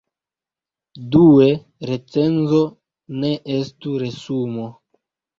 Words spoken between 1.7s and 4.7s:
recenzo ne estu resumo.